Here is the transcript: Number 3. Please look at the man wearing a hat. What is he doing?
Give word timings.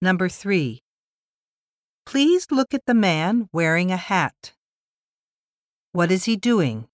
Number 0.00 0.28
3. 0.28 0.80
Please 2.06 2.46
look 2.52 2.72
at 2.72 2.86
the 2.86 2.94
man 2.94 3.48
wearing 3.52 3.90
a 3.90 3.96
hat. 3.96 4.54
What 5.90 6.12
is 6.12 6.24
he 6.24 6.36
doing? 6.36 6.86